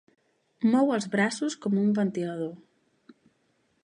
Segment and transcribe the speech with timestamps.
[0.75, 2.57] Mou els braços com un ventilador.